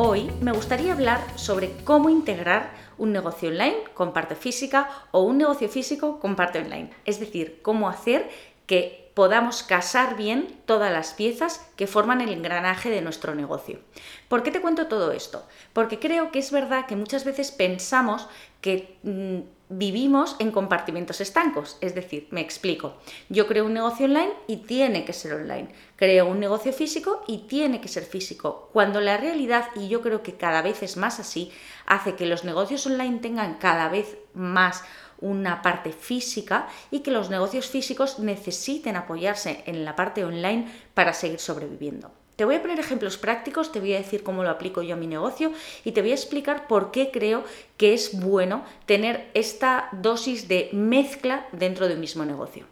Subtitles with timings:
[0.00, 5.38] Hoy me gustaría hablar sobre cómo integrar un negocio online con parte física o un
[5.38, 6.90] negocio físico con parte online.
[7.04, 8.30] Es decir, cómo hacer
[8.68, 13.80] que podamos casar bien todas las piezas que forman el engranaje de nuestro negocio.
[14.28, 15.44] ¿Por qué te cuento todo esto?
[15.72, 18.28] Porque creo que es verdad que muchas veces pensamos
[18.60, 19.38] que mm,
[19.70, 21.78] vivimos en compartimentos estancos.
[21.80, 22.94] Es decir, me explico.
[23.28, 25.70] Yo creo un negocio online y tiene que ser online.
[25.96, 28.70] Creo un negocio físico y tiene que ser físico.
[28.72, 31.50] Cuando la realidad, y yo creo que cada vez es más así,
[31.86, 34.84] hace que los negocios online tengan cada vez más
[35.20, 41.12] una parte física y que los negocios físicos necesiten apoyarse en la parte online para
[41.12, 42.10] seguir sobreviviendo.
[42.38, 44.96] Te voy a poner ejemplos prácticos, te voy a decir cómo lo aplico yo a
[44.96, 45.50] mi negocio
[45.84, 47.42] y te voy a explicar por qué creo
[47.76, 52.64] que es bueno tener esta dosis de mezcla dentro de un mismo negocio.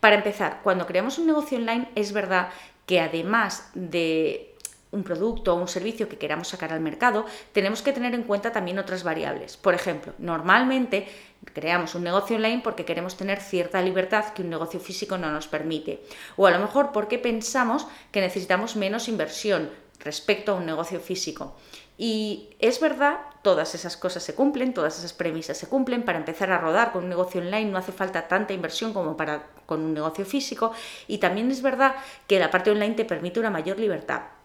[0.00, 2.48] Para empezar, cuando creamos un negocio online es verdad
[2.84, 4.55] que además de
[4.96, 8.52] un producto o un servicio que queramos sacar al mercado, tenemos que tener en cuenta
[8.52, 9.56] también otras variables.
[9.56, 11.06] Por ejemplo, normalmente
[11.52, 15.46] creamos un negocio online porque queremos tener cierta libertad que un negocio físico no nos
[15.46, 16.02] permite.
[16.36, 21.56] O a lo mejor porque pensamos que necesitamos menos inversión respecto a un negocio físico.
[21.98, 26.04] Y es verdad, todas esas cosas se cumplen, todas esas premisas se cumplen.
[26.04, 29.46] Para empezar a rodar con un negocio online no hace falta tanta inversión como para
[29.64, 30.72] con un negocio físico.
[31.08, 31.94] Y también es verdad
[32.26, 34.35] que la parte online te permite una mayor libertad.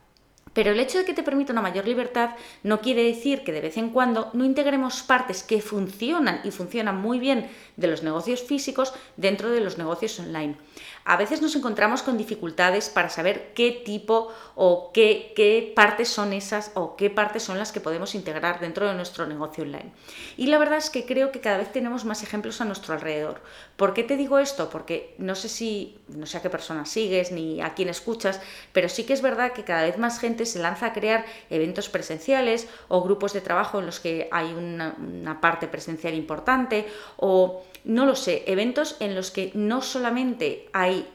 [0.54, 2.32] Pero el hecho de que te permita una mayor libertad
[2.64, 7.02] no quiere decir que de vez en cuando no integremos partes que funcionan y funcionan
[7.02, 10.58] muy bien de los negocios físicos dentro de los negocios online.
[11.04, 16.32] A veces nos encontramos con dificultades para saber qué tipo o qué, qué partes son
[16.32, 19.92] esas o qué partes son las que podemos integrar dentro de nuestro negocio online.
[20.38, 23.42] Y la verdad es que creo que cada vez tenemos más ejemplos a nuestro alrededor.
[23.78, 24.70] ¿Por qué te digo esto?
[24.70, 28.40] Porque no sé si, no sé a qué persona sigues ni a quién escuchas,
[28.74, 31.90] pero sí que es verdad que cada vez más gente se lanza a crear eventos
[31.90, 36.88] presenciales o grupos de trabajo en los que hay una, parte presencial importante
[37.18, 41.08] o no lo sé, eventos en los que no solamente hay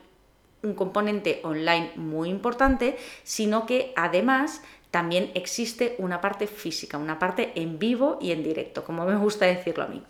[0.63, 7.53] un componente online muy importante, sino que además también existe una parte física, una parte
[7.55, 10.03] en vivo y en directo, como me gusta decirlo a mí.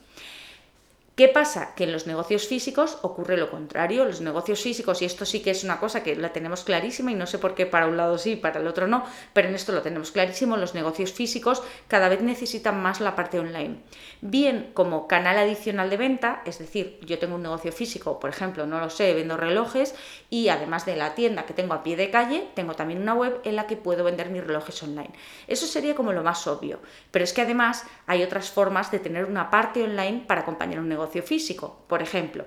[1.16, 1.75] ¿Qué pasa?
[1.75, 4.04] Que en los negocios físicos ocurre lo contrario.
[4.04, 7.15] Los negocios físicos, y esto sí que es una cosa que la tenemos clarísima, y
[7.15, 9.54] no sé por qué para un lado sí, y para el otro no, pero en
[9.54, 13.78] esto lo tenemos clarísimo, los negocios físicos cada vez necesitan más la parte online.
[14.21, 18.66] Bien como canal adicional de venta, es decir, yo tengo un negocio físico, por ejemplo,
[18.66, 19.94] no lo sé, vendo relojes,
[20.28, 23.41] y además de la tienda que tengo a pie de calle, tengo también una web
[23.44, 25.15] en la que puedo vender mis relojes online.
[25.48, 26.78] Eso sería como lo más obvio,
[27.10, 30.91] pero es que además hay otras formas de tener una parte online para acompañar un
[30.91, 31.84] negocio físico.
[31.89, 32.47] Por ejemplo,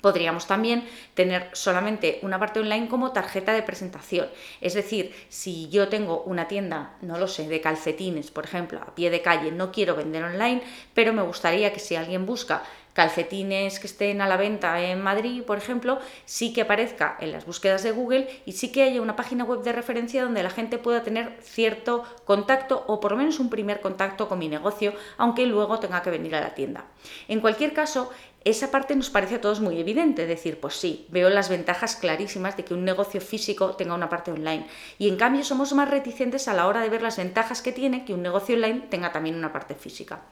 [0.00, 0.84] Podríamos también
[1.14, 4.28] tener solamente una parte online como tarjeta de presentación.
[4.60, 8.94] Es decir, si yo tengo una tienda, no lo sé, de calcetines, por ejemplo, a
[8.94, 10.62] pie de calle, no quiero vender online,
[10.94, 12.62] pero me gustaría que si alguien busca
[12.98, 17.46] calcetines que estén a la venta en Madrid, por ejemplo, sí que aparezca en las
[17.46, 20.78] búsquedas de Google y sí que haya una página web de referencia donde la gente
[20.78, 25.46] pueda tener cierto contacto o por lo menos un primer contacto con mi negocio, aunque
[25.46, 26.86] luego tenga que venir a la tienda.
[27.28, 28.10] En cualquier caso,
[28.42, 32.56] esa parte nos parece a todos muy evidente, decir, pues sí, veo las ventajas clarísimas
[32.56, 34.66] de que un negocio físico tenga una parte online.
[34.98, 38.04] Y en cambio somos más reticentes a la hora de ver las ventajas que tiene
[38.04, 40.22] que un negocio online tenga también una parte física.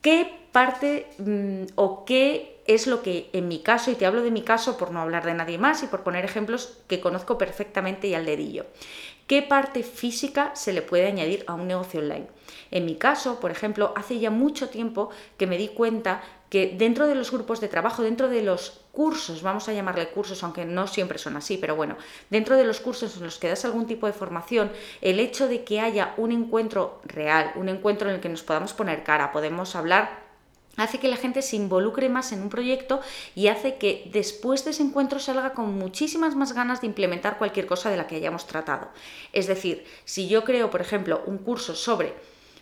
[0.00, 4.30] ¿Qué parte mm, o qué es lo que en mi caso, y te hablo de
[4.30, 8.08] mi caso por no hablar de nadie más y por poner ejemplos que conozco perfectamente
[8.08, 8.66] y al dedillo,
[9.28, 12.26] qué parte física se le puede añadir a un negocio online?
[12.72, 17.06] En mi caso, por ejemplo, hace ya mucho tiempo que me di cuenta que dentro
[17.06, 20.86] de los grupos de trabajo, dentro de los cursos, vamos a llamarle cursos, aunque no
[20.86, 21.96] siempre son así, pero bueno,
[22.30, 24.72] dentro de los cursos en los que das algún tipo de formación,
[25.02, 28.72] el hecho de que haya un encuentro real, un encuentro en el que nos podamos
[28.72, 30.27] poner cara, podemos hablar
[30.78, 33.00] hace que la gente se involucre más en un proyecto
[33.34, 37.66] y hace que después de ese encuentro salga con muchísimas más ganas de implementar cualquier
[37.66, 38.88] cosa de la que hayamos tratado.
[39.32, 42.14] Es decir, si yo creo, por ejemplo, un curso sobre,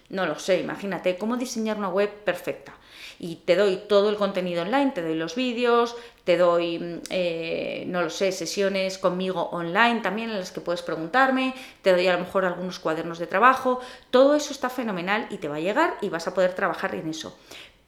[0.09, 2.75] no lo sé, imagínate, cómo diseñar una web perfecta
[3.19, 7.85] y te doy todo el contenido online, te doy los vídeos, te doy, mm, eh,
[7.87, 12.13] no lo sé, sesiones conmigo online también en las que puedes preguntarme, te doy a
[12.13, 13.81] lo mejor algunos cuadernos de trabajo,
[14.11, 17.09] todo eso está fenomenal y te va a llegar y vas a poder trabajar en
[17.09, 17.37] eso.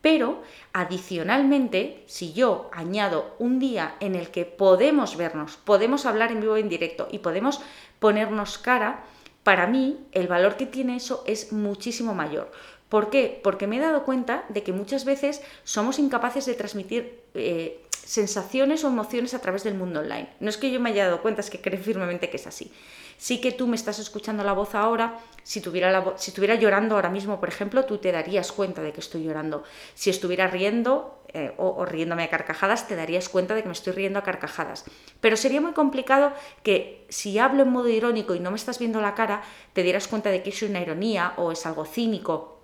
[0.00, 0.42] Pero
[0.72, 6.56] adicionalmente, si yo añado un día en el que podemos vernos, podemos hablar en vivo
[6.56, 7.60] en directo y podemos
[7.98, 9.04] ponernos cara,
[9.42, 12.52] para mí el valor que tiene eso es muchísimo mayor.
[12.88, 13.40] ¿Por qué?
[13.42, 18.84] Porque me he dado cuenta de que muchas veces somos incapaces de transmitir eh, sensaciones
[18.84, 20.30] o emociones a través del mundo online.
[20.40, 22.72] No es que yo me haya dado cuenta, es que creo firmemente que es así.
[23.18, 26.94] Sí que tú me estás escuchando la voz ahora, si tuviera, la si estuviera llorando
[26.94, 29.62] ahora mismo, por ejemplo, tú te darías cuenta de que estoy llorando.
[29.92, 33.74] Si estuviera riendo eh, o, o, riéndome a carcajadas, te darías cuenta de que me
[33.74, 34.86] estoy riendo a carcajadas.
[35.20, 36.32] Pero sería muy complicado
[36.62, 39.42] que si hablo en modo irónico y no me estás viendo la cara,
[39.74, 42.58] te dieras cuenta de que es una ironía o es algo cínico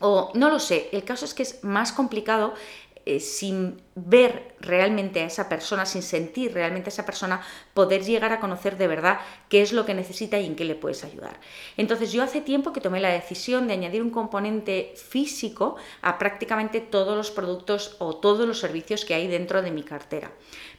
[0.00, 2.54] o no lo sé, el caso es que es más complicado
[3.06, 7.40] eh, sin ver realmente a esa persona, sin sentir realmente a esa persona,
[7.74, 10.74] poder llegar a conocer de verdad qué es lo que necesita y en qué le
[10.74, 11.38] puedes ayudar.
[11.76, 16.80] Entonces yo hace tiempo que tomé la decisión de añadir un componente físico a prácticamente
[16.80, 20.30] todos los productos o todos los servicios que hay dentro de mi cartera.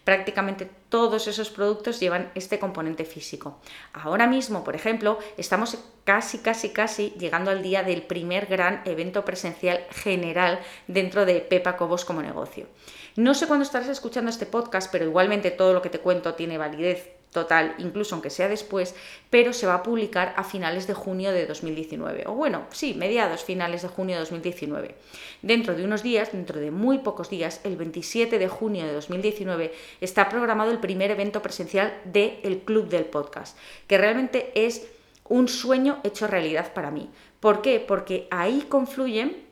[0.04, 3.60] Prácticamente todos esos productos llevan este componente físico.
[3.94, 9.24] Ahora mismo, por ejemplo, estamos casi, casi, casi llegando al día del primer gran evento
[9.24, 12.68] presencial general dentro de Pepa Cobos como negocio.
[13.16, 16.58] No sé cuándo estarás escuchando este podcast, pero igualmente todo lo que te cuento tiene
[16.58, 18.94] validez total, incluso aunque sea después,
[19.30, 22.26] pero se va a publicar a finales de junio de 2019.
[22.28, 24.96] O bueno, sí, mediados finales de junio de 2019.
[25.42, 29.74] Dentro de unos días, dentro de muy pocos días, el 27 de junio de 2019,
[30.02, 33.58] está programado el primer evento presencial del el Club del Podcast,
[33.88, 34.88] que realmente es
[35.28, 37.10] un sueño hecho realidad para mí.
[37.40, 37.80] ¿Por qué?
[37.80, 39.51] Porque ahí confluyen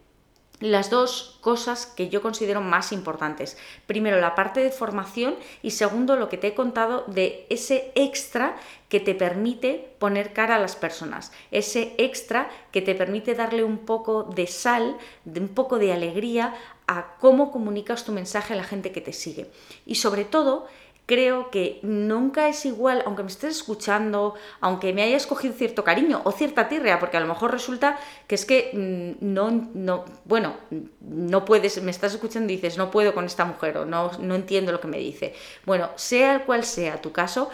[0.60, 3.58] las dos cosas que yo considero más importantes.
[3.88, 8.58] Primero, la parte de formación y segundo, lo que te he contado de ese extra
[8.90, 13.80] que te permite poner cara a las personas, ese extra que te permite darle un
[13.80, 16.56] poco de sal, de un poco de alegría
[16.88, 19.50] a cómo comunicas tu mensaje a la gente que te sigue.
[19.86, 20.68] Y sobre todo,
[21.10, 26.22] creo que nunca es igual, aunque me estés escuchando, aunque me hayas cogido cierto cariño
[26.24, 27.98] o cierta tirrea, porque a lo mejor resulta
[28.28, 30.54] que es que mm, no, no, bueno,
[31.02, 34.36] no puedes, me estás escuchando y dices, no puedo con esta mujer o no, no
[34.36, 35.34] entiendo lo que me dice.
[35.66, 37.50] Bueno, sea cual sea tu caso,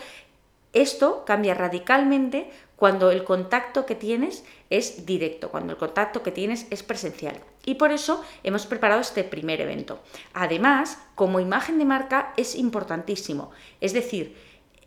[0.74, 6.68] esto cambia radicalmente cuando el contacto que tienes es directo, cuando el contacto que tienes
[6.70, 7.40] es presencial.
[7.66, 10.00] Y por eso hemos preparado este primer evento.
[10.34, 13.52] Además, como imagen de marca es importantísimo.
[13.82, 14.36] Es decir,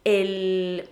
[0.04, 0.88] el,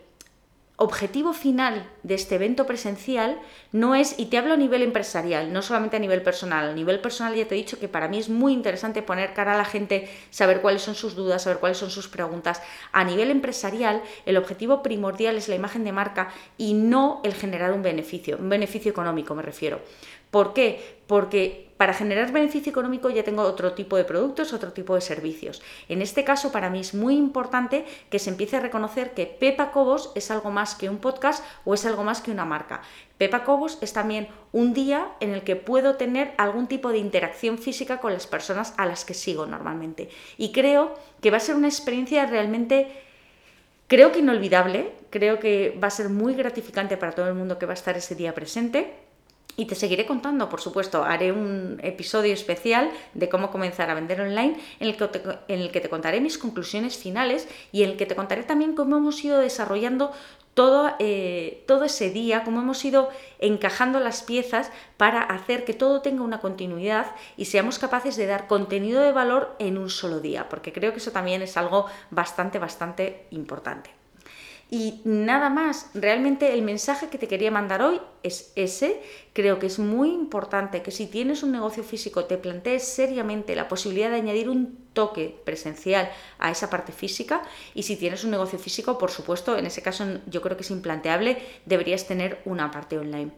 [0.76, 3.40] objetivo final de este evento presencial
[3.73, 7.00] no es, y te hablo a nivel empresarial, no solamente a nivel personal, a nivel
[7.00, 9.64] personal ya te he dicho que para mí es muy interesante poner cara a la
[9.64, 12.62] gente, saber cuáles son sus dudas, saber cuáles son sus preguntas.
[12.93, 16.28] A nivel empresarial, el objetivo primordial es la imagen de marca
[16.58, 19.81] y no el generar un beneficio, un beneficio económico me refiero.
[20.31, 20.99] ¿Por qué?
[21.06, 25.62] Porque para generar beneficio económico ya tengo otro tipo de productos, otro tipo de servicios.
[25.88, 29.73] En este caso, para mí es muy importante que se empiece a reconocer que Pepa
[29.73, 32.82] Cobos es algo más que un podcast o es algo más que una marca.
[33.19, 37.58] Pepa Cobos es también un día en el que puedo tener algún tipo de interacción
[37.58, 40.08] física con las personas a las que sigo normalmente.
[40.38, 43.02] Y creo que va a ser una experiencia realmente
[43.88, 47.67] Creo que inolvidable, creo que va a ser muy gratificante para todo el mundo que
[47.67, 49.06] va a estar ese día presente
[49.56, 54.20] y te seguiré contando, por supuesto, haré un episodio especial de cómo comenzar a vender
[54.20, 57.91] online en el, que te, en el que te contaré mis conclusiones finales y en
[57.91, 60.13] el que te contaré también cómo hemos ido desarrollando
[60.56, 66.01] todo, eh, todo ese día, cómo hemos ido encajando las piezas para hacer que todo
[66.01, 70.48] tenga una continuidad y seamos capaces de dar contenido de valor en un solo día,
[70.48, 73.91] porque creo que eso también es algo bastante, bastante importante.
[74.70, 79.01] Y nada más, realmente el mensaje que te quería mandar hoy es ese.
[79.36, 83.69] Creo que es muy importante que si tienes un negocio físico te plantees seriamente la
[83.69, 87.43] posibilidad de añadir un toque presencial a esa parte física
[87.74, 90.70] y si tienes un negocio físico, por supuesto, en ese caso yo creo que es
[90.70, 93.31] implanteable, deberías tener una parte online.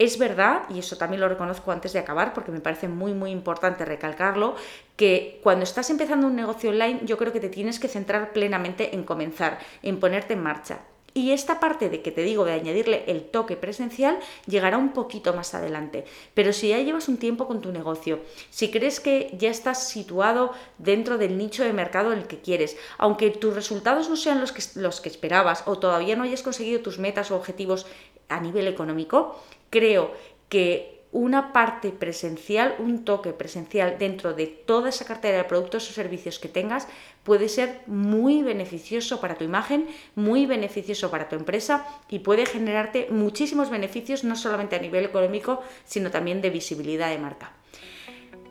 [0.00, 3.30] Es verdad, y eso también lo reconozco antes de acabar, porque me parece muy, muy
[3.30, 4.56] importante recalcarlo,
[4.96, 8.96] que cuando estás empezando un negocio online, yo creo que te tienes que centrar plenamente
[8.96, 10.80] en comenzar, en ponerte en marcha.
[11.16, 15.32] Y esta parte de que te digo de añadirle el toque presencial llegará un poquito
[15.32, 16.04] más adelante.
[16.34, 18.20] Pero si ya llevas un tiempo con tu negocio,
[18.50, 22.76] si crees que ya estás situado dentro del nicho de mercado en el que quieres,
[22.98, 26.82] aunque tus resultados no sean los que, los que esperabas o todavía no hayas conseguido
[26.82, 27.86] tus metas o objetivos
[28.28, 30.12] a nivel económico, creo
[30.50, 35.92] que una parte presencial, un toque presencial dentro de toda esa cartera de productos o
[35.92, 36.88] servicios que tengas
[37.22, 43.08] puede ser muy beneficioso para tu imagen, muy beneficioso para tu empresa y puede generarte
[43.10, 47.52] muchísimos beneficios no solamente a nivel económico, sino también de visibilidad de marca.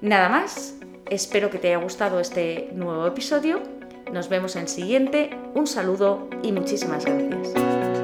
[0.02, 0.76] Nada más,
[1.10, 3.62] espero que te haya gustado este nuevo episodio.
[4.12, 5.38] Nos vemos en el siguiente.
[5.54, 7.95] Un saludo y muchísimas gracias.